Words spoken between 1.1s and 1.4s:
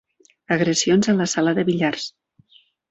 a la